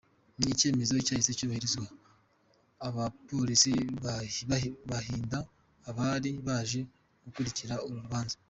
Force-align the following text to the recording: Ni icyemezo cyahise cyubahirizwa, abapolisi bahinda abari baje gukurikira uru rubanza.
Ni 0.39 0.47
icyemezo 0.53 0.93
cyahise 1.05 1.31
cyubahirizwa, 1.37 1.85
abapolisi 2.87 3.71
bahinda 4.91 5.37
abari 5.89 6.31
baje 6.47 6.79
gukurikira 7.23 7.75
uru 7.87 7.97
rubanza. 8.05 8.35